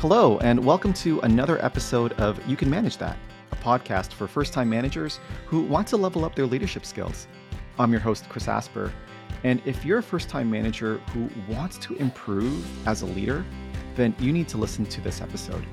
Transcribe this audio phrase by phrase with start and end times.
[0.00, 3.16] Hello, and welcome to another episode of You Can Manage That,
[3.50, 7.26] a podcast for first time managers who want to level up their leadership skills.
[7.78, 8.92] I'm your host, Chris Asper.
[9.42, 13.42] And if you're a first time manager who wants to improve as a leader,
[13.94, 15.64] then you need to listen to this episode.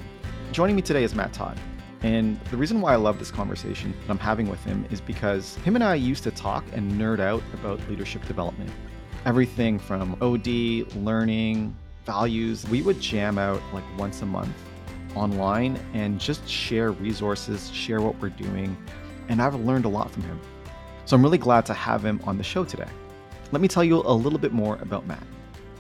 [0.53, 1.59] Joining me today is Matt Tod.
[2.01, 5.55] And the reason why I love this conversation that I'm having with him is because
[5.57, 8.71] him and I used to talk and nerd out about leadership development.
[9.25, 12.67] Everything from OD, learning, values.
[12.67, 14.55] We would jam out like once a month
[15.15, 18.75] online and just share resources, share what we're doing.
[19.29, 20.39] And I've learned a lot from him.
[21.05, 22.87] So I'm really glad to have him on the show today.
[23.51, 25.23] Let me tell you a little bit more about Matt.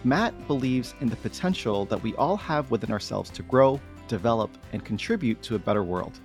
[0.03, 4.83] Matt believes in the potential that we all have within ourselves to grow, develop, and
[4.83, 6.19] contribute to a better world.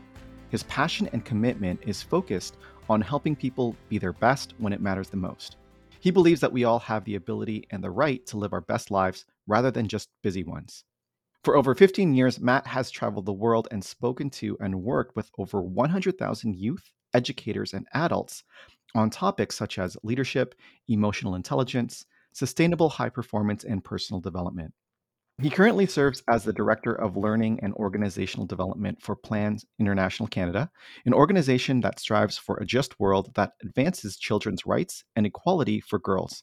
[0.50, 2.56] His passion and commitment is focused
[2.88, 5.56] on helping people be their best when it matters the most.
[6.00, 8.90] He believes that we all have the ability and the right to live our best
[8.90, 10.84] lives rather than just busy ones.
[11.42, 15.30] For over 15 years, Matt has traveled the world and spoken to and worked with
[15.38, 18.44] over 100,000 youth, educators, and adults
[18.94, 20.54] on topics such as leadership,
[20.88, 24.72] emotional intelligence, sustainable high performance, and personal development.
[25.40, 30.68] He currently serves as the Director of Learning and Organizational Development for Plans International Canada,
[31.06, 36.00] an organization that strives for a just world that advances children's rights and equality for
[36.00, 36.42] girls,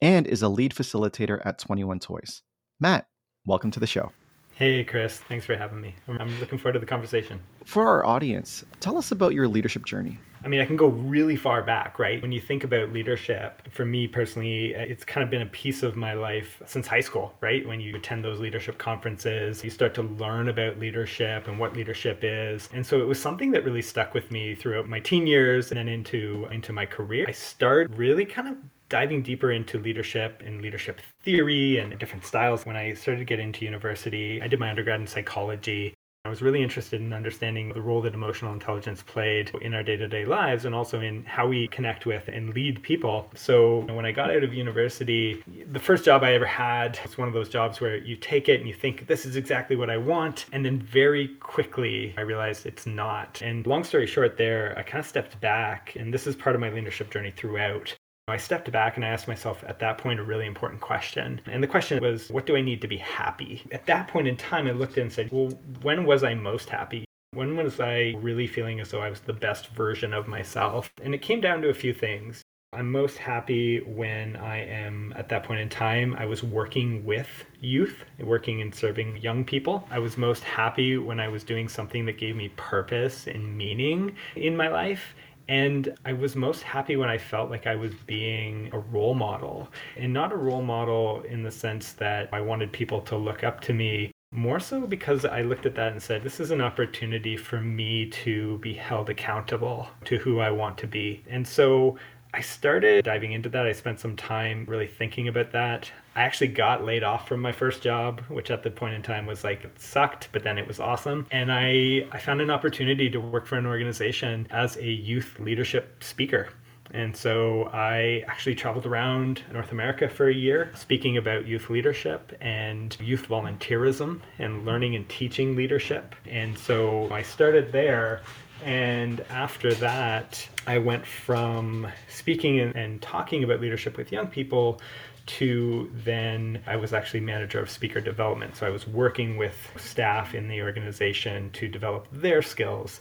[0.00, 2.42] and is a lead facilitator at 21 Toys.
[2.80, 3.06] Matt,
[3.46, 4.12] welcome to the show.
[4.54, 5.18] Hey, Chris.
[5.18, 5.94] Thanks for having me.
[6.08, 7.40] I'm looking forward to the conversation.
[7.66, 10.18] For our audience, tell us about your leadership journey.
[10.46, 12.22] I mean, I can go really far back, right?
[12.22, 15.82] When you think about leadership, for me personally, uh, it's kind of been a piece
[15.82, 17.66] of my life since high school, right?
[17.66, 22.20] When you attend those leadership conferences, you start to learn about leadership and what leadership
[22.22, 22.68] is.
[22.72, 25.78] And so it was something that really stuck with me throughout my teen years and
[25.78, 27.26] then into into my career.
[27.28, 28.56] I started really kind of
[28.88, 32.64] diving deeper into leadership and leadership theory and different styles.
[32.64, 35.94] When I started to get into university, I did my undergrad in psychology.
[36.26, 39.96] I was really interested in understanding the role that emotional intelligence played in our day
[39.96, 43.30] to day lives and also in how we connect with and lead people.
[43.36, 45.40] So, when I got out of university,
[45.70, 48.58] the first job I ever had was one of those jobs where you take it
[48.58, 50.46] and you think, this is exactly what I want.
[50.50, 53.40] And then very quickly, I realized it's not.
[53.40, 55.94] And long story short, there, I kind of stepped back.
[55.94, 57.94] And this is part of my leadership journey throughout.
[58.28, 61.40] I stepped back and I asked myself at that point a really important question.
[61.46, 63.62] And the question was, what do I need to be happy?
[63.70, 65.50] At that point in time, I looked and said, well,
[65.82, 67.04] when was I most happy?
[67.34, 70.90] When was I really feeling as though I was the best version of myself?
[71.04, 72.42] And it came down to a few things.
[72.72, 77.28] I'm most happy when I am at that point in time, I was working with
[77.60, 79.86] youth, working and serving young people.
[79.88, 84.16] I was most happy when I was doing something that gave me purpose and meaning
[84.34, 85.14] in my life.
[85.48, 89.68] And I was most happy when I felt like I was being a role model,
[89.96, 93.60] and not a role model in the sense that I wanted people to look up
[93.62, 94.10] to me.
[94.32, 98.10] More so because I looked at that and said, this is an opportunity for me
[98.10, 101.22] to be held accountable to who I want to be.
[101.28, 101.96] And so
[102.34, 103.66] I started diving into that.
[103.66, 105.90] I spent some time really thinking about that.
[106.16, 109.26] I actually got laid off from my first job, which at the point in time
[109.26, 111.26] was like it sucked, but then it was awesome.
[111.30, 116.02] And I, I found an opportunity to work for an organization as a youth leadership
[116.02, 116.48] speaker.
[116.92, 122.34] And so I actually traveled around North America for a year speaking about youth leadership
[122.40, 126.14] and youth volunteerism and learning and teaching leadership.
[126.24, 128.22] And so I started there
[128.64, 134.80] and after that, I went from speaking and, and, talking about leadership with young people
[135.26, 138.56] to then I was actually manager of speaker development.
[138.56, 143.00] So I was working with staff in the organization to develop their skills.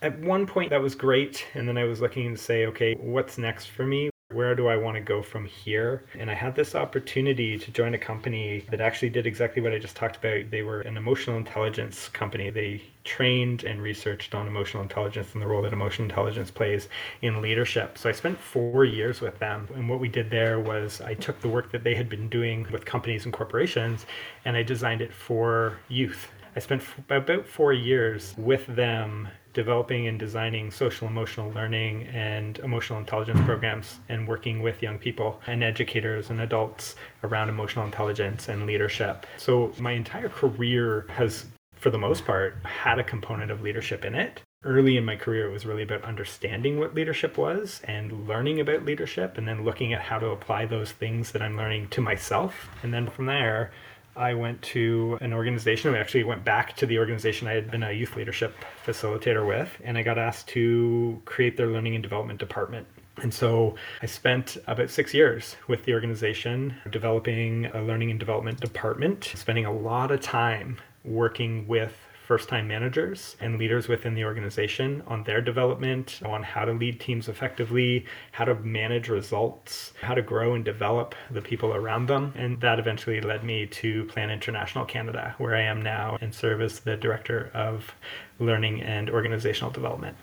[0.00, 1.46] At one point, that was great.
[1.54, 4.11] And then I was looking to say, okay, what's next for me?
[4.34, 6.04] Where do I want to go from here?
[6.18, 9.78] And I had this opportunity to join a company that actually did exactly what I
[9.78, 10.50] just talked about.
[10.50, 12.50] They were an emotional intelligence company.
[12.50, 16.88] They trained and researched on emotional intelligence and the role that emotional intelligence plays
[17.22, 17.98] in leadership.
[17.98, 19.68] So I spent four years with them.
[19.74, 22.66] And what we did there was I took the work that they had been doing
[22.70, 24.06] with companies and corporations
[24.44, 26.28] and I designed it for youth.
[26.54, 32.98] I spent about four years with them developing and designing social emotional learning and emotional
[32.98, 38.66] intelligence programs and working with young people and educators and adults around emotional intelligence and
[38.66, 39.26] leadership.
[39.36, 41.46] So my entire career has
[41.82, 44.40] for the most part had a component of leadership in it.
[44.64, 48.84] Early in my career, it was really about understanding what leadership was and learning about
[48.84, 52.68] leadership, and then looking at how to apply those things that I'm learning to myself.
[52.84, 53.72] And then from there,
[54.16, 55.94] I went to an organization.
[55.94, 58.54] I actually went back to the organization I had been a youth leadership
[58.84, 62.86] facilitator with, and I got asked to create their learning and development department.
[63.22, 68.60] And so I spent about six years with the organization developing a learning and development
[68.60, 71.94] department, spending a lot of time working with
[72.32, 76.98] first time managers and leaders within the organization on their development, on how to lead
[76.98, 82.32] teams effectively, how to manage results, how to grow and develop the people around them.
[82.34, 86.62] And that eventually led me to Plan International Canada, where I am now and serve
[86.62, 87.94] as the director of
[88.38, 90.16] learning and organizational development.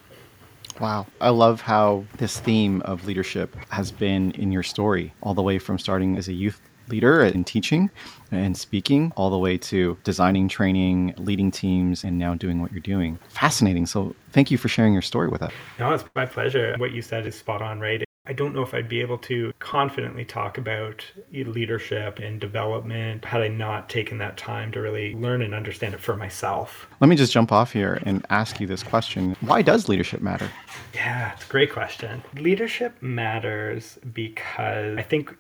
[0.81, 1.05] Wow.
[1.21, 5.59] I love how this theme of leadership has been in your story, all the way
[5.59, 6.59] from starting as a youth
[6.89, 7.89] leader in teaching
[8.31, 12.81] and speaking, all the way to designing training, leading teams, and now doing what you're
[12.81, 13.17] doing.
[13.29, 13.85] Fascinating.
[13.85, 15.51] So, thank you for sharing your story with us.
[15.79, 16.75] No, it's my pleasure.
[16.77, 18.03] What you said is spot on, right?
[18.29, 23.41] I don't know if I'd be able to confidently talk about leadership and development had
[23.41, 26.87] I not taken that time to really learn and understand it for myself.
[26.99, 30.47] Let me just jump off here and ask you this question Why does leadership matter?
[30.93, 32.21] Yeah, it's a great question.
[32.35, 35.35] Leadership matters because I think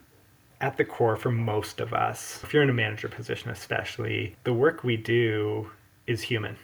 [0.61, 4.53] at the core for most of us, if you're in a manager position especially, the
[4.53, 5.69] work we do
[6.05, 6.57] is human,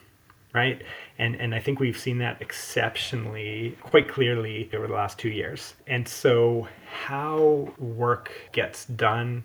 [0.54, 0.82] right?
[1.18, 5.76] And and I think we've seen that exceptionally quite clearly over the last 2 years.
[5.88, 6.68] And so
[7.08, 9.44] how work gets done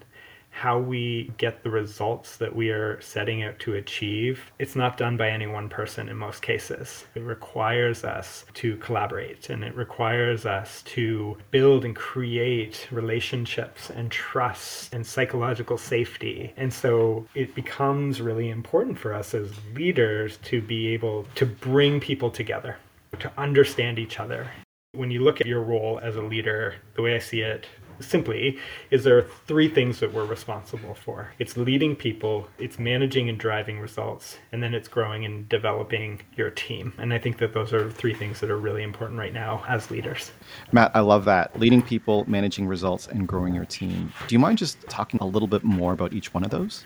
[0.51, 5.17] how we get the results that we are setting out to achieve, it's not done
[5.17, 7.05] by any one person in most cases.
[7.15, 14.11] It requires us to collaborate and it requires us to build and create relationships and
[14.11, 16.53] trust and psychological safety.
[16.57, 22.01] And so it becomes really important for us as leaders to be able to bring
[22.01, 22.77] people together,
[23.19, 24.47] to understand each other.
[24.93, 27.67] When you look at your role as a leader, the way I see it,
[28.01, 28.59] simply
[28.91, 31.33] is there are three things that we're responsible for?
[31.39, 36.51] It's leading people it's managing and driving results and then it's growing and developing your
[36.51, 36.93] team.
[36.99, 39.91] And i think that those are three things that are really important right now as
[39.91, 40.33] leaders.
[40.73, 41.59] Matt i love that.
[41.59, 44.13] Leading people managing results and growing your team.
[44.29, 46.85] Do you mind just talking a little bit more about each one of those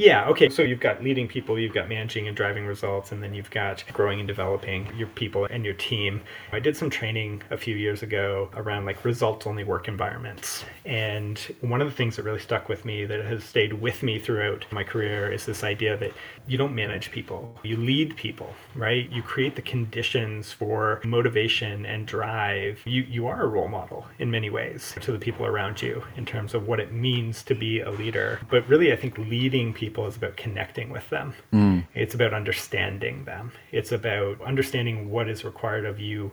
[0.00, 0.48] yeah, okay.
[0.48, 3.84] So you've got leading people, you've got managing and driving results, and then you've got
[3.92, 6.22] growing and developing your people and your team.
[6.52, 10.64] I did some training a few years ago around like results only work environments.
[10.86, 14.18] And one of the things that really stuck with me that has stayed with me
[14.18, 16.12] throughout my career is this idea that
[16.46, 19.10] you don't manage people, you lead people, right?
[19.10, 22.80] You create the conditions for motivation and drive.
[22.86, 26.24] You, you are a role model in many ways to the people around you in
[26.24, 28.40] terms of what it means to be a leader.
[28.48, 31.34] But really, I think leading people people is about connecting with them.
[31.52, 31.86] Mm.
[31.94, 33.52] It's about understanding them.
[33.72, 36.30] It's about understanding what is required of you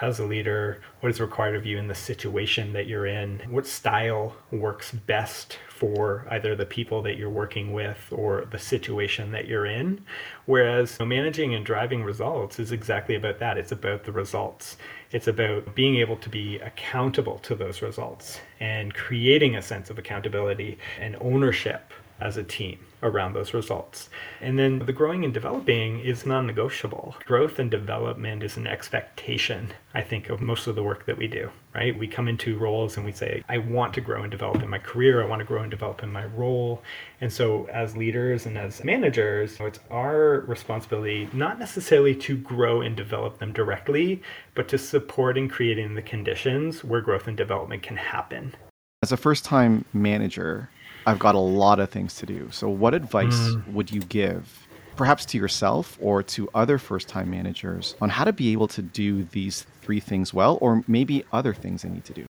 [0.00, 3.66] as a leader, what is required of you in the situation that you're in, what
[3.66, 9.46] style works best for either the people that you're working with or the situation that
[9.46, 10.02] you're in.
[10.46, 13.58] Whereas you know, managing and driving results is exactly about that.
[13.58, 14.76] It's about the results.
[15.10, 19.98] It's about being able to be accountable to those results and creating a sense of
[19.98, 24.10] accountability and ownership as a team around those results.
[24.40, 27.14] And then the growing and developing is non negotiable.
[27.24, 31.26] Growth and development is an expectation, I think, of most of the work that we
[31.26, 31.96] do, right?
[31.96, 34.78] We come into roles and we say, I want to grow and develop in my
[34.78, 36.82] career, I want to grow and develop in my role.
[37.20, 42.96] And so, as leaders and as managers, it's our responsibility not necessarily to grow and
[42.96, 44.22] develop them directly,
[44.54, 48.54] but to support and creating the conditions where growth and development can happen.
[49.02, 50.68] As a first time manager,
[51.06, 52.48] I've got a lot of things to do.
[52.50, 53.72] So, what advice mm.
[53.72, 54.66] would you give,
[54.96, 58.82] perhaps to yourself or to other first time managers, on how to be able to
[58.82, 62.26] do these three things well, or maybe other things they need to do?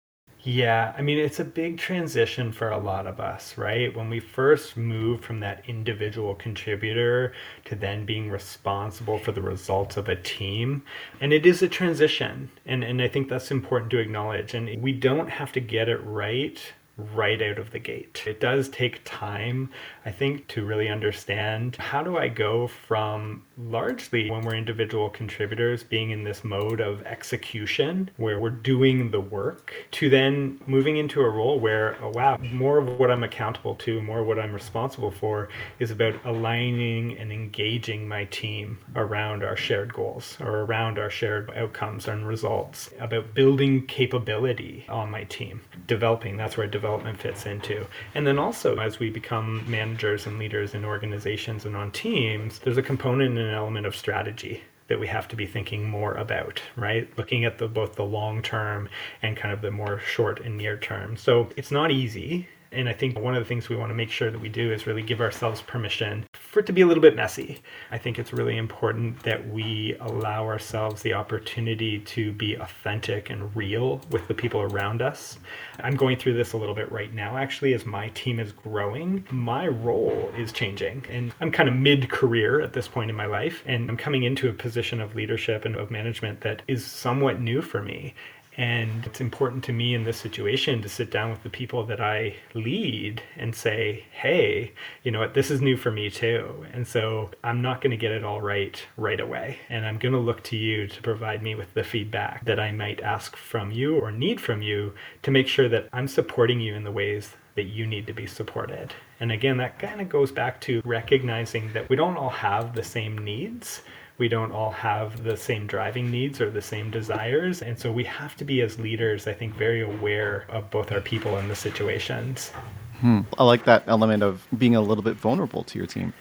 [0.48, 3.94] Yeah, I mean, it's a big transition for a lot of us, right?
[3.94, 7.34] When we first move from that individual contributor
[7.66, 10.84] to then being responsible for the results of a team.
[11.20, 12.50] And it is a transition.
[12.66, 14.54] And, and I think that's important to acknowledge.
[14.54, 16.62] And we don't have to get it right
[16.98, 18.24] right out of the gate.
[18.26, 19.70] It does take time,
[20.08, 25.84] I think, to really understand how do I go from largely when we're individual contributors
[25.84, 31.20] being in this mode of execution where we're doing the work to then moving into
[31.20, 34.54] a role where, oh wow, more of what I'm accountable to, more of what I'm
[34.54, 35.50] responsible for
[35.80, 41.52] is about aligning and engaging my team around our shared goals or around our shared
[41.52, 46.38] outcomes and results, about building capability on my team, developing.
[46.38, 47.86] That's where development fits into.
[48.16, 52.78] And then also, as we become managers and leaders in organizations and on teams, there's
[52.78, 56.62] a component and an element of strategy that we have to be thinking more about,
[56.76, 57.10] right?
[57.18, 58.90] Looking at the both the long term
[59.22, 61.18] and kind of the more short and near term.
[61.18, 64.10] So it's not easy And I think one of the things we want to make
[64.10, 67.02] sure that we do is really give ourselves permission for it to be a little
[67.02, 67.60] bit messy.
[67.92, 73.56] I think it's really important that we allow ourselves the opportunity to be authentic and
[73.56, 75.38] real with the people around us.
[75.80, 79.26] I'm going through this a little bit right now, actually, as my team is growing.
[79.32, 83.26] My role is changing, and I'm kind of mid career at this point in my
[83.26, 87.40] life, and I'm coming into a position of leadership and of management that is somewhat
[87.40, 88.14] new for me.
[88.58, 92.02] And it's important to me in this situation to sit down with the people that
[92.02, 94.74] I lead and say, hey,
[95.04, 96.66] you know what, this is new for me too.
[96.74, 99.60] And so I'm not going to get it all right right away.
[99.70, 102.72] And I'm going to look to you to provide me with the feedback that I
[102.72, 106.74] might ask from you or need from you to make sure that I'm supporting you
[106.74, 108.94] in the ways that you need to be supported.
[109.20, 112.84] And again, that kind of goes back to recognizing that we don't all have the
[112.84, 113.82] same needs
[114.18, 117.62] we don't all have the same driving needs or the same desires.
[117.62, 121.02] And so we have to be, as leaders, I think, very aware of both our
[121.02, 122.52] people and the situations.
[123.00, 123.22] Hmm.
[123.38, 126.14] I like that element of being a little bit vulnerable to your team.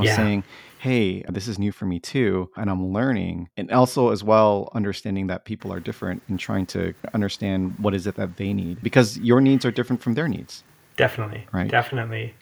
[0.00, 0.16] Yeah.
[0.16, 0.44] Saying,
[0.78, 3.48] hey, this is new for me too, and I'm learning.
[3.56, 8.06] And also, as well, understanding that people are different and trying to understand what is
[8.06, 10.64] it that they need because your needs are different from their needs.
[10.96, 11.46] Definitely.
[11.52, 11.70] Right.
[11.70, 12.34] Definitely.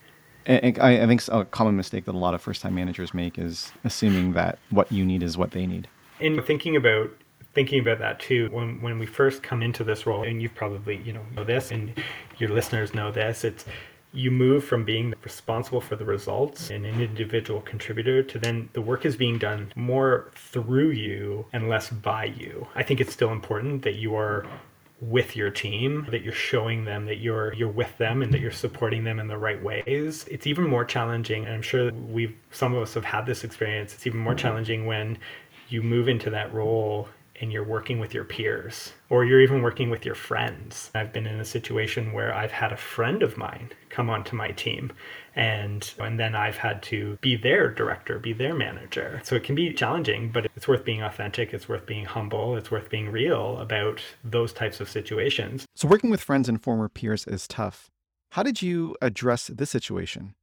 [0.47, 3.73] I, I think a common mistake that a lot of first time managers make is
[3.85, 5.89] assuming that what you need is what they need.
[6.21, 7.11] And thinking about
[7.55, 10.97] thinking about that too when when we first come into this role and you've probably
[11.05, 11.93] you know know this and
[12.39, 13.65] your listeners know this it's
[14.15, 18.81] you move from being responsible for the results and an individual contributor to then the
[18.81, 22.67] work is being done more through you and less by you.
[22.77, 24.47] I think it's still important that you are
[25.11, 28.51] with your team that you're showing them that you're you're with them and that you're
[28.51, 30.25] supporting them in the right ways.
[30.31, 33.95] It's even more challenging and i'm sure we've some of us have had this experience
[33.95, 35.19] it's even more challenging when
[35.69, 37.09] you move into that role
[37.41, 40.91] and you're working with your peers or you're even working with your friends.
[40.95, 44.51] I've been in a situation where I've had a friend of mine come onto my
[44.53, 44.93] team
[45.37, 49.21] and and then I've had to be their director, be their manager.
[49.25, 52.71] So it can be challenging, but it's worth being authentic, it's worth being humble, it's
[52.71, 55.67] worth being real about those types of situations.
[55.75, 57.91] So working with friends and former peers is tough.
[58.31, 60.35] How did you address this situation?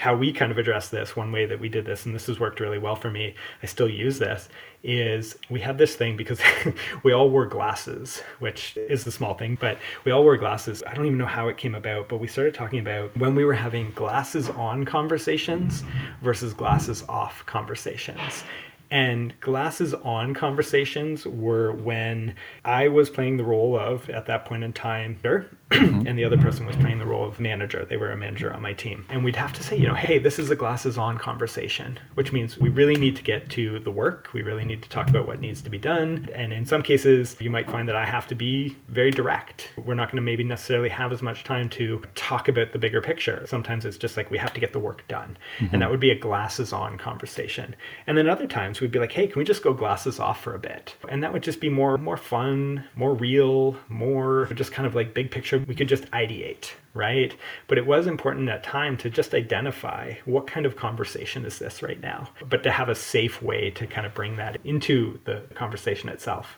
[0.00, 2.40] How we kind of address this one way that we did this and this has
[2.40, 4.48] worked really well for me i still use this
[4.82, 6.40] is we had this thing because
[7.02, 10.82] we all wore glasses which is the small thing but we all wore glasses.
[10.86, 13.44] I don't even know how it came about but we started talking about when we
[13.44, 15.84] were having glasses on conversations
[16.22, 18.44] versus glasses off conversations
[18.90, 24.64] and glasses on conversations were when I was playing the role of, at that point
[24.64, 25.18] in time,
[25.70, 27.86] and the other person was playing the role of manager.
[27.88, 29.06] They were a manager on my team.
[29.08, 32.32] And we'd have to say, you know, hey, this is a glasses on conversation, which
[32.32, 34.30] means we really need to get to the work.
[34.32, 36.28] We really need to talk about what needs to be done.
[36.34, 39.70] And in some cases, you might find that I have to be very direct.
[39.76, 43.00] We're not going to maybe necessarily have as much time to talk about the bigger
[43.00, 43.44] picture.
[43.46, 45.38] Sometimes it's just like we have to get the work done.
[45.60, 45.74] Mm-hmm.
[45.74, 47.76] And that would be a glasses on conversation.
[48.08, 50.54] And then other times we'd be like, hey, can we just go glasses off for
[50.54, 50.96] a bit?
[51.08, 55.14] And that would just be more more fun, more real, more just kind of like
[55.14, 57.34] big picture we could just ideate, right?
[57.66, 61.82] But it was important at time to just identify what kind of conversation is this
[61.82, 65.42] right now, but to have a safe way to kind of bring that into the
[65.54, 66.56] conversation itself.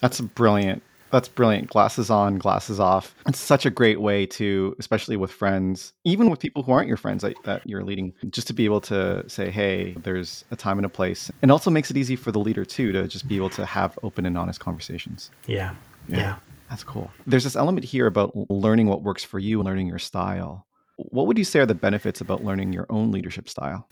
[0.00, 0.82] That's brilliant.
[1.12, 1.68] That's brilliant.
[1.68, 3.14] Glasses on, glasses off.
[3.26, 6.96] It's such a great way to, especially with friends, even with people who aren't your
[6.96, 10.78] friends that, that you're leading, just to be able to say, hey, there's a time
[10.78, 11.30] and a place.
[11.42, 13.98] And also makes it easy for the leader, too, to just be able to have
[14.02, 15.30] open and honest conversations.
[15.46, 15.74] Yeah.
[16.08, 16.16] Yeah.
[16.16, 16.36] yeah.
[16.70, 17.10] That's cool.
[17.26, 20.66] There's this element here about learning what works for you and learning your style.
[20.96, 23.86] What would you say are the benefits about learning your own leadership style?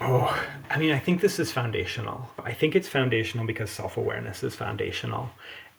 [0.00, 2.28] Oh, I mean, I think this is foundational.
[2.42, 5.30] I think it's foundational because self awareness is foundational.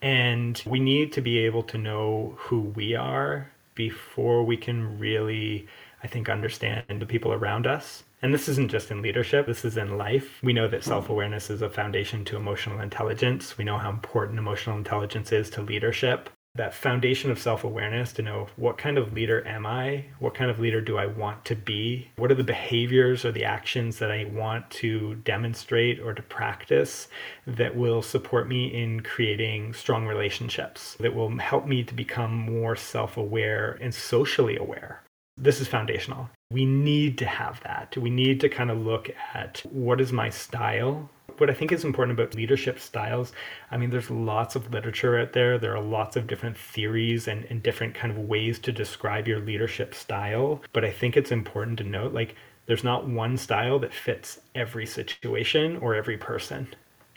[0.02, 5.68] And we need to be able to know who we are before we can really,
[6.04, 8.04] I think, understand the people around us.
[8.22, 10.40] And this isn't just in leadership, this is in life.
[10.42, 13.58] We know that self awareness is a foundation to emotional intelligence.
[13.58, 18.22] We know how important emotional intelligence is to leadership that foundation of self awareness to
[18.22, 20.06] know what kind of leader am I?
[20.20, 22.10] What kind of leader do I want to be?
[22.16, 27.10] What are the behaviors or the actions that I want to demonstrate or to practice
[27.46, 32.76] that will support me in creating strong relationships, that will help me to become more
[32.76, 35.04] self aware and socially aware?
[35.38, 36.30] This is foundational.
[36.52, 37.98] We need to have that.
[37.98, 41.10] We need to kind of look at what is my style?
[41.40, 43.32] What I think is important about leadership styles,
[43.72, 45.58] I mean, there's lots of literature out there.
[45.58, 49.40] There are lots of different theories and, and different kind of ways to describe your
[49.40, 50.62] leadership style.
[50.74, 52.36] But I think it's important to note like,
[52.68, 56.68] there's not one style that fits every situation or every person.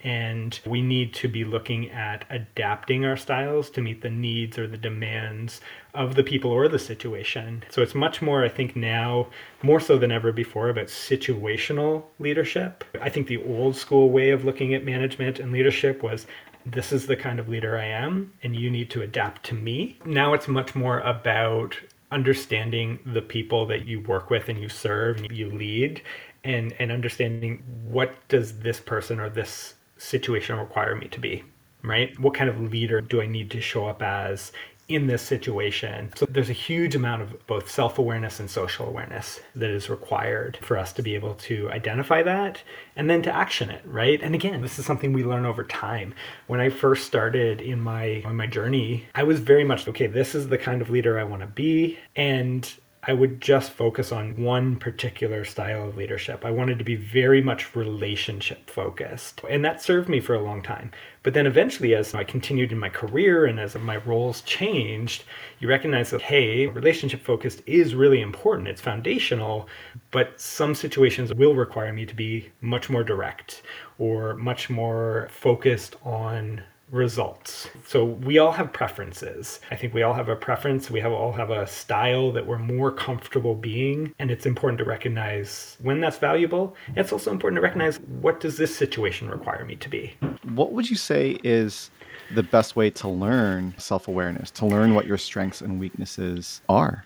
[0.05, 4.69] And we need to be looking at adapting our styles to meet the needs or
[4.69, 5.61] the demands
[5.95, 7.65] of the people or the situation.
[7.71, 9.27] So it's much more, I think, now,
[9.63, 12.85] more so than ever before, about situational leadership.
[13.01, 16.27] I think the old school way of looking at management and leadership was
[16.65, 19.99] this is the kind of leader I am, and you need to adapt to me.
[20.05, 21.77] Now it's much more about
[22.11, 26.01] understanding the people that you work with and you serve and you lead
[26.45, 31.45] and and understanding what does this person or this situation require me to be
[31.83, 34.53] right what kind of leader do i need to show up as
[34.89, 36.11] in this situation.
[36.17, 40.59] So there's a huge amount of both self awareness and social awareness that is required
[40.63, 42.63] for us to be able to identify that
[42.97, 44.21] and then to action it, right?
[44.23, 46.15] And again, this is something we learn over time.
[46.47, 50.35] When I first started in my on my journey, I was very much okay, this
[50.35, 52.71] is the kind of leader I want to be and
[53.09, 56.45] I would just focus on one particular style of leadership.
[56.45, 59.41] I wanted to be very much relationship focused.
[59.49, 60.91] And that served me for a long time.
[61.23, 65.25] But then eventually, as I continued in my career and as my roles changed,
[65.59, 68.69] you recognize that, hey, relationship focused is really important.
[68.69, 69.71] It's foundational,
[70.11, 73.63] but some situations will require me to be much more direct
[73.99, 77.69] or much more focused on results.
[77.87, 79.61] So we all have preferences.
[79.71, 80.91] I think we all have a preference.
[80.91, 84.85] We have all have a style that we're more comfortable being, and it's important to
[84.85, 86.75] recognize when that's valuable.
[86.97, 90.15] It's also important to recognize what does this situation require me to be.
[90.45, 91.91] What would you say is
[92.35, 97.05] the best way to learn self-awareness, to learn what your strengths and weaknesses are?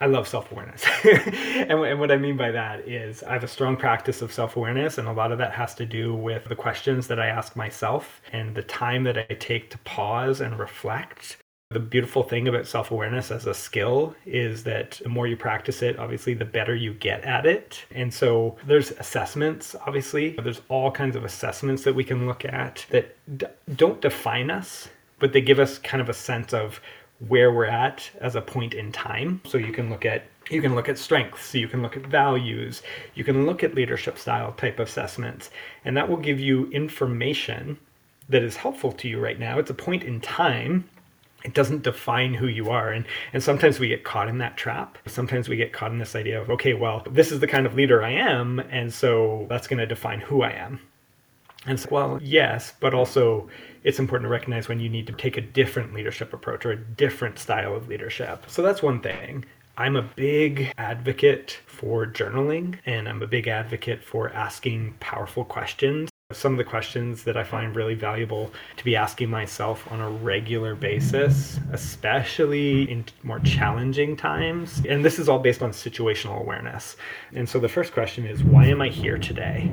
[0.00, 0.84] I love self awareness.
[1.04, 4.56] and, and, what I mean by that is I have a strong practice of self
[4.56, 7.54] awareness, and a lot of that has to do with the questions that I ask
[7.56, 11.38] myself and the time that I take to pause and reflect.
[11.70, 15.80] The beautiful thing about self awareness as a skill is that the more you practice
[15.80, 17.84] it, obviously, the better you get at it.
[17.92, 20.30] And so there's assessments, obviously.
[20.32, 23.46] There's all kinds of assessments that we can look at that d-
[23.76, 26.80] don't define us, but they give us kind of a sense of
[27.28, 29.40] where we're at as a point in time.
[29.44, 32.82] So you can look at you can look at strengths, you can look at values,
[33.14, 35.50] you can look at leadership style type assessments,
[35.86, 37.78] and that will give you information
[38.28, 39.58] that is helpful to you right now.
[39.58, 40.88] It's a point in time.
[41.44, 42.90] It doesn't define who you are.
[42.90, 43.04] And,
[43.34, 44.96] and sometimes we get caught in that trap.
[45.06, 47.74] Sometimes we get caught in this idea of, okay, well, this is the kind of
[47.74, 48.60] leader I am.
[48.60, 50.80] And so that's going to define who I am.
[51.66, 53.48] And so, well, yes, but also
[53.84, 56.76] it's important to recognize when you need to take a different leadership approach or a
[56.76, 58.44] different style of leadership.
[58.48, 59.44] So that's one thing.
[59.76, 66.10] I'm a big advocate for journaling and I'm a big advocate for asking powerful questions.
[66.32, 70.08] Some of the questions that I find really valuable to be asking myself on a
[70.08, 74.80] regular basis, especially in more challenging times.
[74.88, 76.96] And this is all based on situational awareness.
[77.34, 79.70] And so the first question is why am I here today?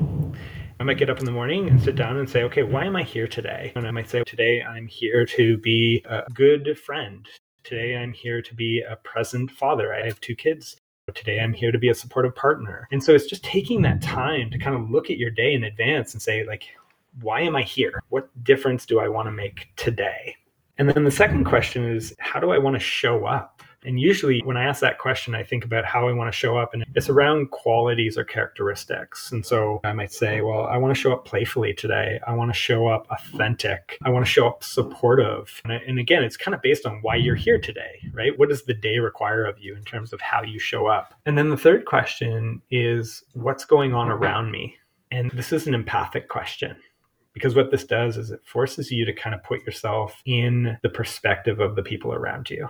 [0.81, 2.95] I might get up in the morning and sit down and say, okay, why am
[2.95, 3.71] I here today?
[3.75, 7.23] And I might say, today I'm here to be a good friend.
[7.63, 9.93] Today I'm here to be a present father.
[9.93, 10.77] I have two kids.
[11.13, 12.87] Today I'm here to be a supportive partner.
[12.91, 15.63] And so it's just taking that time to kind of look at your day in
[15.63, 16.63] advance and say, like,
[17.21, 18.01] why am I here?
[18.09, 20.35] What difference do I want to make today?
[20.79, 23.50] And then the second question is, how do I want to show up?
[23.83, 26.57] And usually, when I ask that question, I think about how I want to show
[26.57, 29.31] up, and it's around qualities or characteristics.
[29.31, 32.19] And so I might say, well, I want to show up playfully today.
[32.27, 33.97] I want to show up authentic.
[34.03, 35.61] I want to show up supportive.
[35.63, 38.37] And, and again, it's kind of based on why you're here today, right?
[38.37, 41.13] What does the day require of you in terms of how you show up?
[41.25, 44.75] And then the third question is, what's going on around me?
[45.11, 46.75] And this is an empathic question
[47.33, 50.89] because what this does is it forces you to kind of put yourself in the
[50.89, 52.67] perspective of the people around you.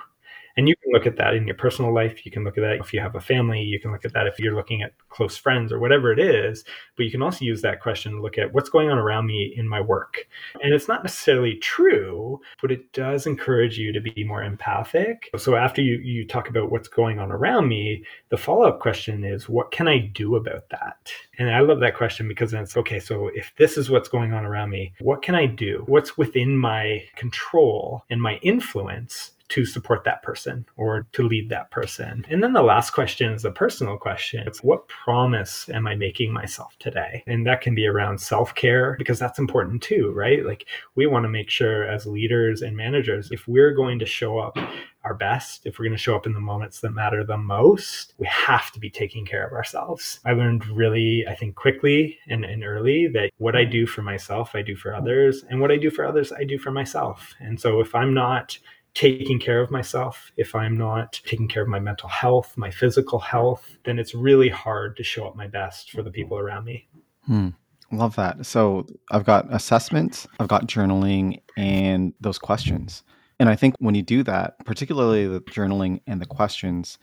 [0.58, 2.26] And you can look at that in your personal life.
[2.26, 3.62] You can look at that if you have a family.
[3.62, 6.64] You can look at that if you're looking at close friends or whatever it is.
[6.96, 9.54] But you can also use that question to look at what's going on around me
[9.56, 10.28] in my work.
[10.62, 15.30] And it's not necessarily true, but it does encourage you to be more empathic.
[15.38, 19.24] So after you, you talk about what's going on around me, the follow up question
[19.24, 21.12] is, what can I do about that?
[21.38, 24.34] And I love that question because then it's okay, so if this is what's going
[24.34, 25.84] on around me, what can I do?
[25.88, 31.70] What's within my control and my influence to support that person or to lead that
[31.72, 32.26] person.
[32.30, 34.48] And then the last question is a personal question.
[34.48, 37.24] It's what promise am I making myself today?
[37.28, 40.46] And that can be around self care because that's important too, right?
[40.46, 44.40] Like we want to make sure as leaders and managers, if we're going to show
[44.40, 44.58] up
[45.04, 48.14] our best, if we're going to show up in the moments that matter the most,
[48.20, 50.20] we have to be taking care of ourselves.
[50.24, 54.52] I learned really, I think, quickly and, and early that what I do for myself,
[54.54, 55.44] I do for others.
[55.50, 57.34] And what I do for others, I do for myself.
[57.40, 58.58] And so if I'm not
[58.94, 63.20] taking care of myself, if I'm not taking care of my mental health, my physical
[63.20, 66.88] health, then it's really hard to show up my best for the people around me.
[67.26, 67.50] Hmm.
[67.92, 68.46] Love that.
[68.46, 73.04] So I've got assessments, I've got journaling, and those questions.
[73.40, 76.98] And I think when you do that, particularly the journaling and the questions,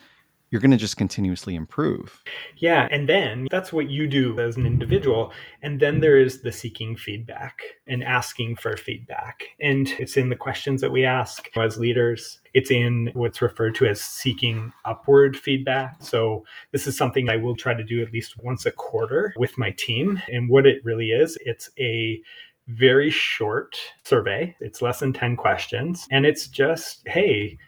[0.50, 2.22] you're going to just continuously improve.
[2.56, 2.88] Yeah.
[2.90, 5.32] And then that's what you do as an individual.
[5.62, 6.02] And then mm-hmm.
[6.02, 9.44] there is the seeking feedback and asking for feedback.
[9.60, 12.40] And it's in the questions that we ask as leaders.
[12.54, 16.02] It's in what's referred to as seeking upward feedback.
[16.02, 19.56] So, this is something I will try to do at least once a quarter with
[19.58, 20.20] my team.
[20.28, 22.20] And what it really is, it's a
[22.68, 24.54] very short survey.
[24.60, 26.06] It's less than 10 questions.
[26.10, 27.58] And it's just, hey,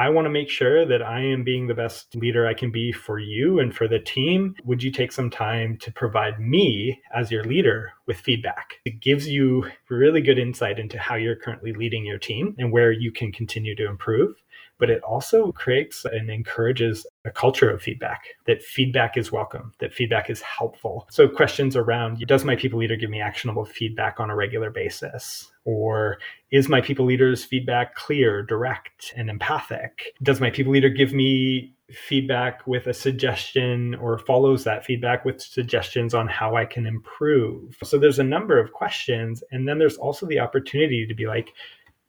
[0.00, 2.90] I want to make sure that I am being the best leader I can be
[2.90, 4.54] for you and for the team.
[4.64, 8.76] Would you take some time to provide me as your leader with feedback?
[8.86, 12.90] It gives you really good insight into how you're currently leading your team and where
[12.90, 14.36] you can continue to improve
[14.80, 19.92] but it also creates and encourages a culture of feedback that feedback is welcome, that
[19.92, 21.06] feedback is helpful.
[21.10, 25.52] So, questions around Does my people leader give me actionable feedback on a regular basis?
[25.64, 26.18] Or
[26.50, 30.14] is my people leader's feedback clear, direct, and empathic?
[30.22, 35.40] Does my people leader give me feedback with a suggestion or follows that feedback with
[35.40, 37.76] suggestions on how I can improve?
[37.84, 39.44] So, there's a number of questions.
[39.52, 41.52] And then there's also the opportunity to be like,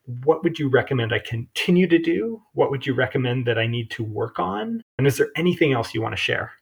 [0.04, 2.42] what would you recommend I continue to do?
[2.54, 4.82] What would you recommend that I need to work on?
[4.98, 6.52] And is there anything else you want to share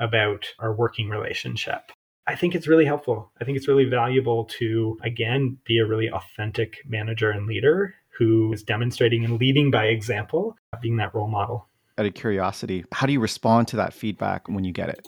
[0.00, 1.92] about our working relationship?
[2.26, 3.30] I think it's really helpful.
[3.40, 8.52] I think it's really valuable to, again, be a really authentic manager and leader who
[8.52, 11.68] is demonstrating and leading by example, being that role model.
[11.98, 15.06] Out of curiosity, how do you respond to that feedback when you get it?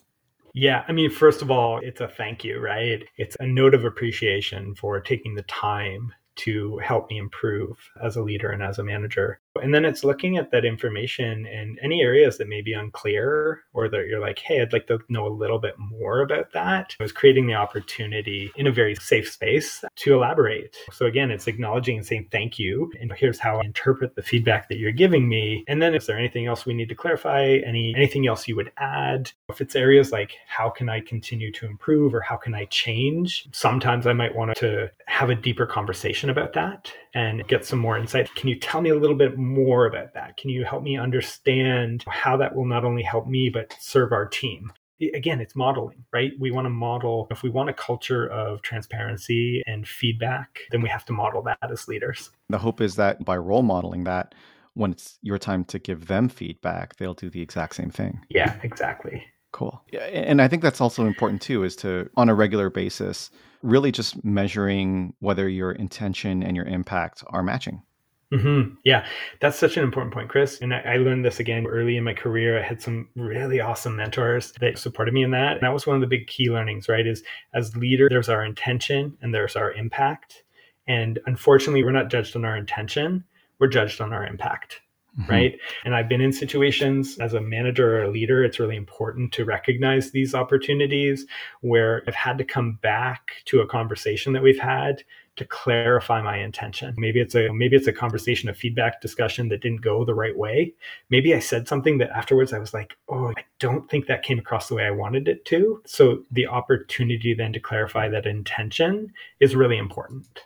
[0.55, 3.03] Yeah, I mean, first of all, it's a thank you, right?
[3.17, 8.23] It's a note of appreciation for taking the time to help me improve as a
[8.23, 9.41] leader and as a manager.
[9.61, 13.89] And then it's looking at that information and any areas that may be unclear or
[13.89, 16.95] that you're like, hey, I'd like to know a little bit more about that.
[17.01, 20.77] I was creating the opportunity in a very safe space to elaborate.
[20.93, 22.93] So again, it's acknowledging and saying thank you.
[23.01, 25.65] And here's how I interpret the feedback that you're giving me.
[25.69, 27.59] And then is there anything else we need to clarify?
[27.67, 29.33] Any anything else you would add?
[29.49, 33.49] If it's areas like how can I continue to improve or how can I change?
[33.53, 37.99] Sometimes I might want to have a deeper conversation about that and get some more
[37.99, 38.33] insight.
[38.35, 40.37] Can you tell me a little bit more about that?
[40.37, 44.27] Can you help me understand how that will not only help me, but serve our
[44.27, 44.73] team?
[45.15, 46.33] Again, it's modeling, right?
[46.41, 50.89] We want to model, if we want a culture of transparency and feedback, then we
[50.89, 52.31] have to model that as leaders.
[52.49, 54.35] The hope is that by role modeling that,
[54.75, 58.25] when it's your time to give them feedback, they'll do the exact same thing.
[58.29, 59.25] Yeah, exactly.
[59.53, 59.83] Cool.
[59.93, 63.31] And I think that's also important too, is to, on a regular basis,
[63.63, 67.83] really just measuring whether your intention and your impact are matching.
[68.33, 68.75] Mm-hmm.
[68.85, 69.07] Yeah,
[69.41, 70.61] that's such an important point, Chris.
[70.61, 72.59] And I, I, learned this again early in my career.
[72.59, 75.53] I had some really awesome mentors that supported me in that.
[75.53, 77.07] And that was one of the big key learnings, right?
[77.07, 77.23] Is
[77.55, 80.43] as leader, there's our intention and there's our impact.
[80.87, 83.25] And unfortunately, we're not judged on our intention,
[83.59, 84.83] we're judged on our impact
[85.19, 85.31] mm-hmm.
[85.31, 85.59] right?
[85.85, 89.45] And I've been in situations as a manager or a leader, it's really important to
[89.45, 91.27] recognize these opportunities
[91.61, 95.03] where I've had to come back to a conversation that we've had
[95.37, 96.95] to clarify my intention.
[96.99, 100.37] Maybe it's a maybe it's a conversation, a feedback discussion that didn't go the right
[100.37, 100.75] way.
[101.11, 104.41] Maybe I said something that afterwards I was like, "Oh, I don't think that came
[104.41, 109.13] across the way I wanted it to." So the opportunity then to clarify that intention
[109.39, 110.45] is really important.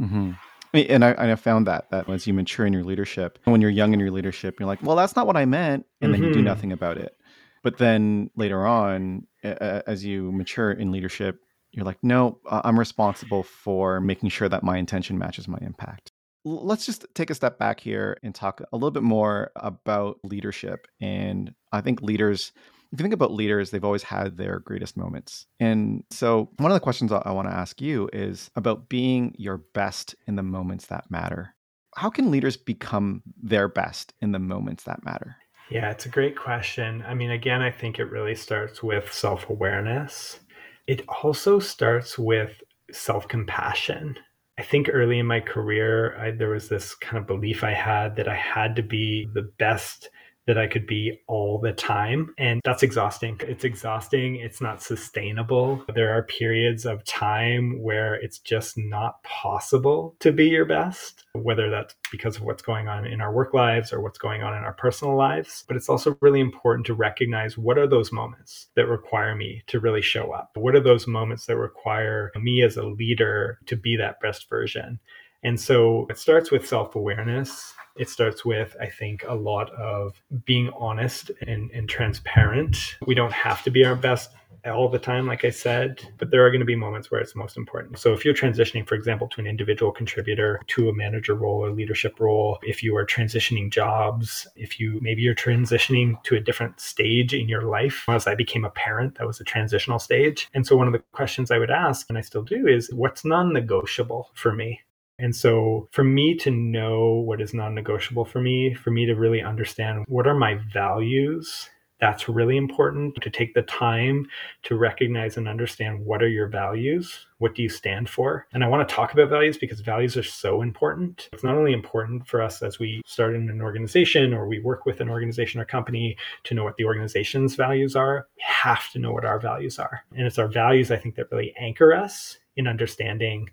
[0.00, 0.32] Mm-hmm.
[0.72, 3.92] And I, I found that that as you mature in your leadership, when you're young
[3.92, 6.20] in your leadership, you're like, well, that's not what I meant, and mm-hmm.
[6.20, 6.46] then you do mm-hmm.
[6.46, 7.16] nothing about it.
[7.62, 11.40] But then later on, as you mature in leadership,
[11.72, 16.12] you're like, no, I'm responsible for making sure that my intention matches my impact.
[16.44, 20.86] Let's just take a step back here and talk a little bit more about leadership.
[21.00, 22.52] And I think leaders
[22.92, 25.46] if you think about leaders, they've always had their greatest moments.
[25.60, 29.58] And so, one of the questions I want to ask you is about being your
[29.58, 31.54] best in the moments that matter.
[31.96, 35.36] How can leaders become their best in the moments that matter?
[35.70, 37.04] Yeah, it's a great question.
[37.06, 40.40] I mean, again, I think it really starts with self awareness.
[40.88, 44.16] It also starts with self compassion.
[44.58, 48.16] I think early in my career, I, there was this kind of belief I had
[48.16, 50.10] that I had to be the best
[50.50, 52.34] that I could be all the time.
[52.36, 53.40] And that's exhausting.
[53.42, 54.34] It's exhausting.
[54.34, 55.84] It's not sustainable.
[55.94, 61.70] There are periods of time where it's just not possible to be your best, whether
[61.70, 64.64] that's because of what's going on in our work lives or what's going on in
[64.64, 65.64] our personal lives.
[65.68, 69.78] But it's also really important to recognize what are those moments that require me to
[69.78, 70.50] really show up?
[70.56, 74.98] What are those moments that require me as a leader to be that best version?
[75.42, 80.20] And so it starts with self awareness it starts with, I think, a lot of
[80.44, 82.96] being honest and, and transparent.
[83.06, 84.30] We don't have to be our best
[84.66, 87.34] all the time, like I said, but there are going to be moments where it's
[87.34, 87.98] most important.
[87.98, 91.70] So if you're transitioning, for example, to an individual contributor, to a manager role or
[91.70, 96.78] leadership role, if you are transitioning jobs, if you maybe you're transitioning to a different
[96.78, 98.04] stage in your life.
[98.08, 100.48] As I became a parent, that was a transitional stage.
[100.52, 103.24] And so one of the questions I would ask, and I still do, is what's
[103.24, 104.80] non negotiable for me?
[105.20, 109.14] And so, for me to know what is non negotiable for me, for me to
[109.14, 111.68] really understand what are my values
[112.00, 113.20] that's really important.
[113.22, 114.26] To take the time
[114.62, 118.46] to recognize and understand what are your values what do you stand for?
[118.52, 121.30] And i want to talk about values because values are so important.
[121.32, 124.84] It's not only important for us as we start in an organization or we work
[124.84, 128.98] with an organization or company to know what the organization's values are we have to
[128.98, 130.04] know what our values are.
[130.14, 133.48] And it's our values i think that really anchor us in understanding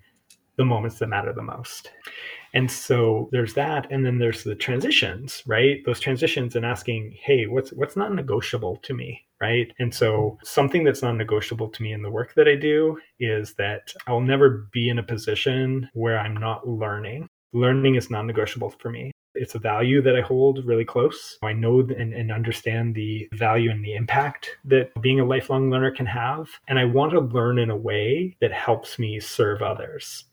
[0.58, 1.92] the moments that matter the most
[2.54, 7.46] and so there's that and then there's the transitions right those transitions and asking hey
[7.46, 11.94] what's what's not negotiable to me right and so something that's not negotiable to me
[11.94, 16.20] in the work that i do is that i'll never be in a position where
[16.20, 20.84] i'm not learning learning is non-negotiable for me it's a value that I hold really
[20.84, 21.38] close.
[21.44, 25.92] I know and, and, understand the value and the impact that being a lifelong learner
[25.92, 26.50] can have.
[26.68, 30.26] And I want to learn in a way that helps me serve others.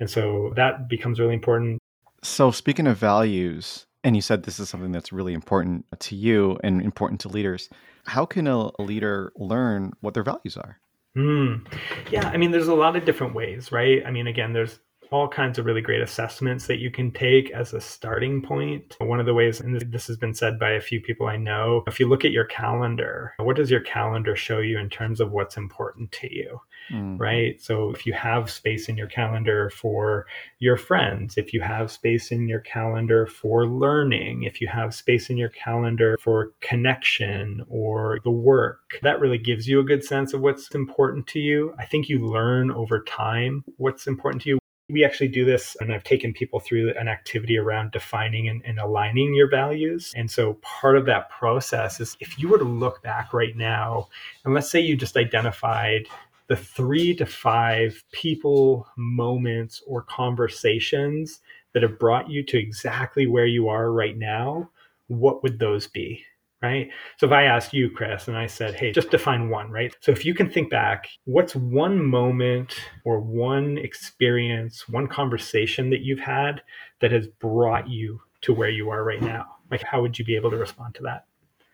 [0.00, 1.78] And so that becomes really important.
[2.22, 6.58] So, speaking of values, and you said this is something that's really important to you
[6.64, 7.68] and important to leaders,
[8.06, 10.80] how can a, leader learn what their values are?
[11.16, 11.66] Mm.
[12.10, 14.02] Yeah, I mean, there's a lot of different ways, right?
[14.06, 14.78] I mean, again, there's
[15.10, 18.96] all kinds of really great assessments that you can take as a starting point.
[19.00, 21.82] One of the ways, and this has been said by a few people I know,
[21.86, 25.32] if you look at your calendar, what does your calendar show you in terms of
[25.32, 26.60] what's important to you?
[26.92, 27.20] Mm.
[27.20, 27.60] Right.
[27.60, 30.26] So if you have space in your calendar for
[30.58, 35.30] your friends, if you have space in your calendar for learning, if you have space
[35.30, 40.32] in your calendar for connection or the work, that really gives you a good sense
[40.32, 41.74] of what's important to you.
[41.78, 44.59] I think you learn over time what's important to you
[44.92, 48.78] we actually do this and i've taken people through an activity around defining and, and,
[48.78, 50.12] aligning your values.
[50.16, 54.08] And so part of that process is if you were to look back right now
[54.44, 56.06] and let's say you just identified
[56.48, 61.40] the three to five people moments or conversations
[61.72, 64.68] that have brought you to exactly where you are right now
[65.06, 66.24] what would those be
[66.62, 66.88] right?
[67.16, 69.94] So if I asked you, Chris, and I said, hey, just define one, right?
[70.00, 76.00] So if you can think back, what's one moment or one experience, one conversation that
[76.00, 76.62] you've had
[77.00, 79.46] that has brought you to where you are right now?
[79.70, 81.24] Like, how would you be able to respond to that?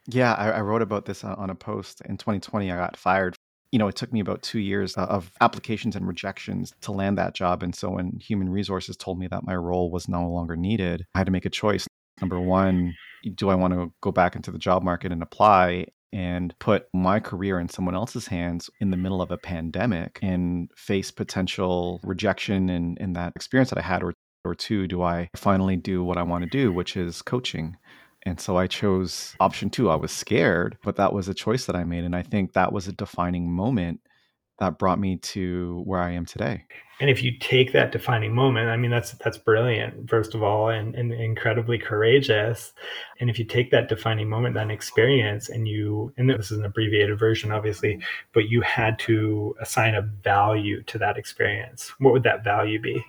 [0.07, 2.71] Yeah, I, I wrote about this uh, on a post in 2020.
[2.71, 3.35] I got fired.
[3.73, 7.19] You know, it took me about two years uh, of applications and rejections to land
[7.19, 7.65] that job.
[7.65, 11.19] And so when human resources told me that my role was no longer needed, I
[11.19, 11.89] had to make a choice.
[12.21, 12.95] Number one,
[13.35, 17.21] do I want to go back into the job market and apply and put my
[17.21, 22.71] career in someone else's hands in the middle of a pandemic and face potential rejection
[22.71, 24.03] in, in that experience that I had?
[24.03, 27.77] Or, or two, do I finally do what I want to do, which is coaching?
[28.25, 29.91] And so I chose option two.
[29.91, 32.05] I was scared, but that was a choice that I made.
[32.05, 34.01] And I think that was a defining moment
[34.59, 36.65] that brought me to where I am today.
[36.99, 40.71] And if you take that defining moment, I mean that's that's brilliant, first of all,
[40.71, 42.73] and, and incredibly courageous.
[43.21, 46.65] And if you take that defining moment, that experience, and you and this is an
[46.65, 48.01] abbreviated version, obviously,
[48.33, 53.05] but you had to assign a value to that experience, what would that value be?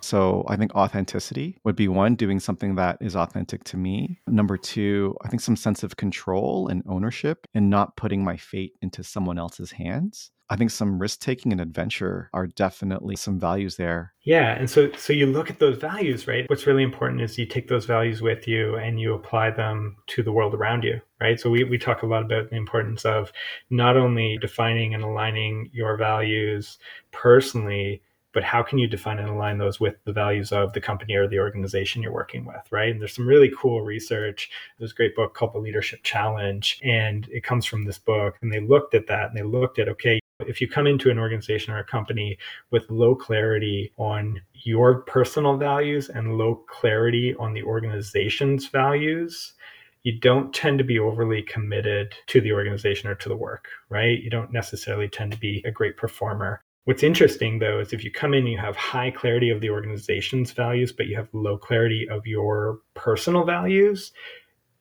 [0.00, 4.20] So I think authenticity would be one, doing something that is authentic to me.
[4.28, 8.74] Number two, I think some sense of control and ownership and not putting my fate
[8.82, 10.30] into someone else's hands.
[10.48, 14.12] I think some risk taking and adventure are definitely some values there.
[14.22, 16.48] Yeah, and so so you look at those values, right?
[16.48, 20.22] What's really important is you take those values with you and you apply them to
[20.22, 21.40] the world around you, right?
[21.40, 23.32] So we we talk a lot about the importance of
[23.70, 26.78] not only defining and aligning your values
[27.10, 28.02] personally,
[28.36, 31.26] but how can you define and align those with the values of the company or
[31.26, 32.90] the organization you're working with, right?
[32.90, 34.50] And there's some really cool research.
[34.78, 38.36] There's a great book called The Leadership Challenge, and it comes from this book.
[38.42, 41.18] And they looked at that and they looked at, okay, if you come into an
[41.18, 42.38] organization or a company
[42.70, 49.54] with low clarity on your personal values and low clarity on the organization's values,
[50.02, 54.22] you don't tend to be overly committed to the organization or to the work, right?
[54.22, 56.60] You don't necessarily tend to be a great performer.
[56.84, 59.70] What's interesting though is if you come in and you have high clarity of the
[59.70, 64.12] organization's values, but you have low clarity of your personal values,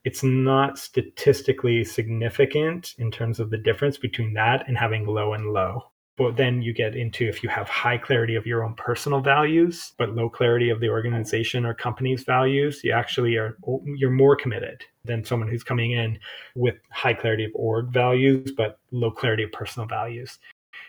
[0.06, 5.52] it's not statistically significant in terms of the difference between that and having low and
[5.52, 5.82] low.
[6.18, 9.94] But then you get into if you have high clarity of your own personal values,
[9.98, 14.86] but low clarity of the organization or company's values, you actually are you're more committed
[15.04, 16.18] than someone who's coming in
[16.56, 20.40] with high clarity of org values, but low clarity of personal values.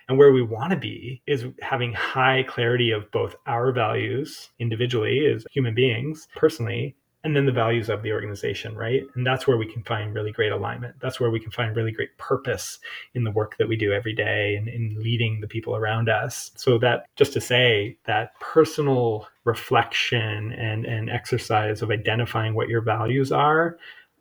[0.08, 5.26] And where we want to be is having high clarity of both our values individually
[5.26, 6.94] as human beings, personally,
[7.26, 9.02] and then the values of the organization, right?
[9.16, 10.94] And that's where we can find really great alignment.
[11.00, 12.78] That's where we can find really great purpose
[13.14, 16.52] in the work that we do every day and in leading the people around us.
[16.54, 22.80] So that just to say that personal reflection and, and exercise of identifying what your
[22.80, 23.76] values are,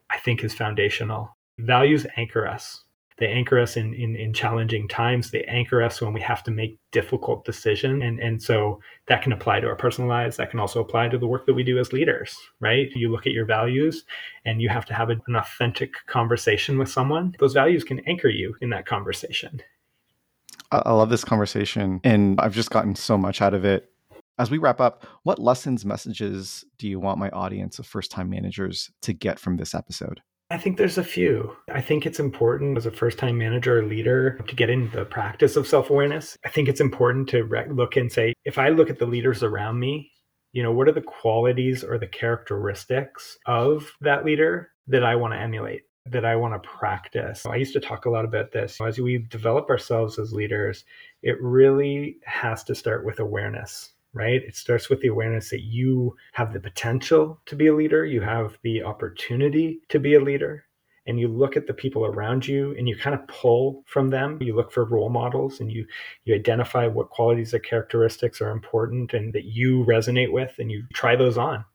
[0.10, 1.38] I think is foundational.
[1.60, 2.85] Values anchor us
[3.18, 5.32] they anchor us in, in, in challenging times.
[5.32, 8.04] They anchor us when we have to make difficult decisions.
[8.04, 10.36] And, and so that can apply to our personal lives.
[10.38, 12.90] That can also apply to the work that we do as leaders, right?
[12.94, 14.04] You look at your values
[14.44, 17.36] and you have to have an authentic conversation with someone.
[17.40, 19.62] Those values can anchor you in that conversation.
[20.72, 23.92] I love this conversation and I've just gotten so much out of it.
[24.38, 28.30] As we wrap up, what lessons, messages do you want my audience of first time
[28.30, 30.22] managers to get from this episode?
[30.52, 31.56] I think there's a few.
[31.74, 35.06] I think it's important as a first time manager or leader to get into the
[35.06, 36.38] practice of self awareness.
[36.46, 39.42] I think it's important to re- look and say, if I look at the leaders
[39.42, 40.12] around me,
[40.54, 45.34] you know, what are the qualities or the characteristics of that leader that I want
[45.34, 45.82] to emulate?
[46.06, 47.44] That I want to practice.
[47.48, 48.80] I used to talk a lot about this.
[48.80, 50.86] As we develop ourselves as leaders,
[51.24, 54.42] it really has to start with awareness right?
[54.42, 58.22] It starts with the awareness that you have the potential to be a leader, you
[58.22, 60.66] have the opportunity to be a leader,
[61.06, 64.42] and you look at the people around you and you kind of pull from them.
[64.42, 65.86] You look for role models and you
[66.24, 70.84] you identify what qualities or characteristics are important and that you resonate with and you
[70.94, 71.66] try those on.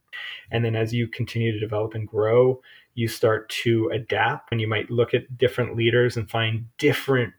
[0.50, 2.60] And then as you continue to develop and grow,
[2.94, 7.32] you start to adapt and you might look at different leaders and find different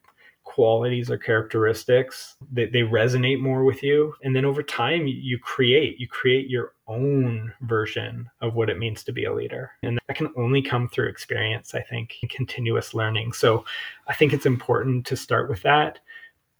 [0.51, 4.13] qualities or characteristics that they resonate more with you.
[4.21, 9.01] And then over time you create you create your own version of what it means
[9.05, 9.71] to be a leader.
[9.81, 13.31] And that can only come through experience i think continuous learning.
[13.31, 13.63] So
[14.07, 15.99] i think it's important to start with that.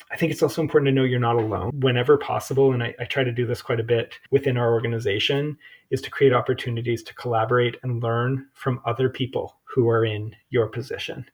[0.10, 1.71] I think it's also important to know you're not alone.
[1.80, 2.73] Whenever possible.
[2.73, 5.58] And I, I, try to do this quite a bit within our organization
[5.89, 10.67] is to create opportunities to collaborate and learn from other people who are in your
[10.67, 11.25] position,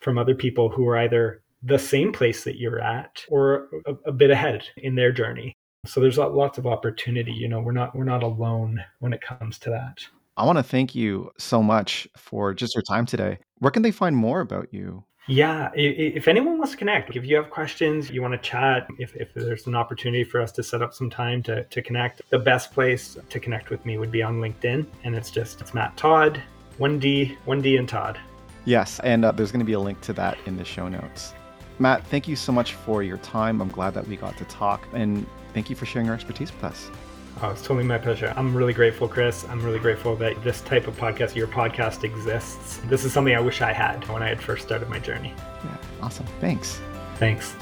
[0.00, 4.12] from other people who are either the same place that you're at or a, a
[4.12, 5.54] bit ahead in their journey.
[5.86, 7.32] So there's lots of opportunity.
[7.32, 9.98] You know, we're not we're not alone when it comes to that.
[10.36, 13.38] I want to thank you so much for just your time today.
[13.58, 15.04] Where can they find more about you?
[15.26, 19.16] Yeah, if anyone wants to connect, if you have questions, you want to chat, if,
[19.16, 22.38] if there's an opportunity for us to set up some time to, to connect, the
[22.38, 24.84] best place to connect with me would be on LinkedIn.
[25.02, 26.42] And it's just, it's Matt Tod,
[26.78, 28.18] 1D, 1D and Tod.
[28.66, 31.32] Yes, and uh, there's going to be a link to that in the show notes.
[31.78, 33.60] Matt, thank you so much for your time.
[33.60, 36.64] I'm glad that we got to talk, and thank you for sharing your expertise with
[36.64, 36.90] us.
[37.42, 38.32] Oh, it's totally my pleasure.
[38.36, 39.44] I'm really grateful, Chris.
[39.48, 42.80] I'm really grateful that this type of podcast, your podcast, exists.
[42.86, 45.34] This is something I wish I had when I had first started my journey.
[45.64, 46.26] Yeah, awesome.
[46.40, 46.80] Thanks.
[47.16, 47.56] Thanks.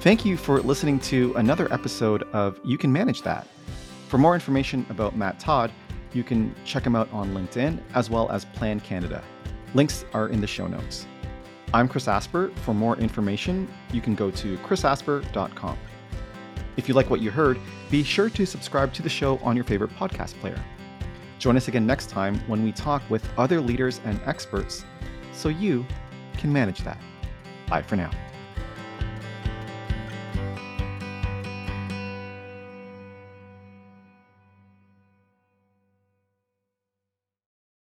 [0.00, 3.46] Thank you for listening to another episode of You Can Manage That.
[4.08, 5.70] For more information about Matt Tod,
[6.14, 9.22] you can check him out on LinkedIn as well as Plan Canada.
[9.74, 11.06] Links are in the show notes.
[11.74, 12.50] I'm Chris Asper.
[12.62, 15.78] For more information, you can go to chrisasper.com.
[16.78, 17.58] If you like what you heard,
[17.90, 20.62] be sure to subscribe to the show on your favorite podcast player.
[21.38, 24.84] Join us again next time when we talk with other leaders and experts
[25.32, 25.84] so you
[26.38, 26.98] can manage that.
[27.68, 28.10] Bye for now.